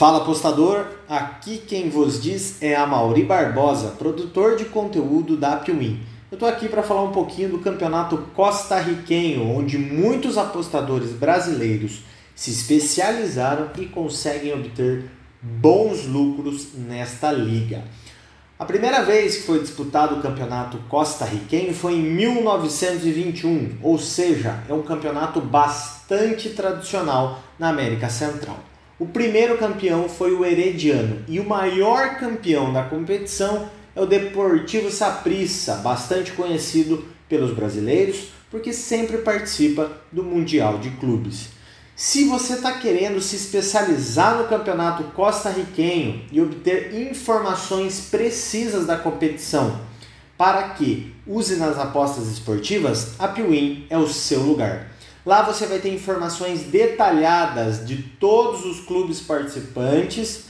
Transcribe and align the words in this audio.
Fala 0.00 0.22
apostador, 0.22 0.86
aqui 1.06 1.58
quem 1.58 1.90
vos 1.90 2.22
diz 2.22 2.62
é 2.62 2.74
a 2.74 2.86
Mauri 2.86 3.22
Barbosa, 3.22 3.88
produtor 3.98 4.56
de 4.56 4.64
conteúdo 4.64 5.36
da 5.36 5.56
Piuim. 5.56 6.02
Eu 6.30 6.36
estou 6.36 6.48
aqui 6.48 6.70
para 6.70 6.82
falar 6.82 7.02
um 7.02 7.12
pouquinho 7.12 7.50
do 7.50 7.58
campeonato 7.58 8.16
costarriquenho, 8.34 9.46
onde 9.46 9.76
muitos 9.76 10.38
apostadores 10.38 11.10
brasileiros 11.10 12.00
se 12.34 12.50
especializaram 12.50 13.68
e 13.76 13.84
conseguem 13.84 14.54
obter 14.54 15.10
bons 15.42 16.06
lucros 16.06 16.68
nesta 16.74 17.30
liga. 17.30 17.84
A 18.58 18.64
primeira 18.64 19.02
vez 19.02 19.36
que 19.36 19.42
foi 19.42 19.60
disputado 19.60 20.14
o 20.14 20.22
campeonato 20.22 20.78
costarriquenho 20.88 21.74
foi 21.74 21.96
em 21.96 22.02
1921, 22.02 23.76
ou 23.82 23.98
seja, 23.98 24.64
é 24.66 24.72
um 24.72 24.80
campeonato 24.80 25.42
bastante 25.42 26.48
tradicional 26.48 27.42
na 27.58 27.68
América 27.68 28.08
Central. 28.08 28.69
O 29.00 29.06
primeiro 29.06 29.56
campeão 29.56 30.10
foi 30.10 30.34
o 30.34 30.44
Herediano 30.44 31.24
e 31.26 31.40
o 31.40 31.48
maior 31.48 32.18
campeão 32.18 32.70
da 32.70 32.82
competição 32.82 33.70
é 33.96 34.00
o 34.02 34.04
Deportivo 34.04 34.90
Saprissa, 34.90 35.76
bastante 35.76 36.32
conhecido 36.32 37.02
pelos 37.26 37.54
brasileiros 37.54 38.28
porque 38.50 38.74
sempre 38.74 39.16
participa 39.18 39.90
do 40.12 40.22
Mundial 40.22 40.78
de 40.80 40.90
Clubes. 40.90 41.48
Se 41.96 42.24
você 42.24 42.54
está 42.54 42.72
querendo 42.72 43.22
se 43.22 43.36
especializar 43.36 44.36
no 44.36 44.48
campeonato 44.48 45.04
costarriquenho 45.14 46.22
e 46.30 46.38
obter 46.38 46.94
informações 46.94 48.08
precisas 48.10 48.86
da 48.86 48.98
competição 48.98 49.80
para 50.36 50.70
que 50.70 51.14
use 51.26 51.56
nas 51.56 51.78
apostas 51.78 52.26
esportivas, 52.26 53.14
a 53.18 53.28
Piwin 53.28 53.86
é 53.88 53.96
o 53.96 54.08
seu 54.08 54.40
lugar. 54.40 54.90
Lá 55.24 55.42
você 55.42 55.66
vai 55.66 55.78
ter 55.78 55.92
informações 55.92 56.62
detalhadas 56.62 57.86
de 57.86 57.96
todos 57.96 58.64
os 58.64 58.80
clubes 58.80 59.20
participantes, 59.20 60.44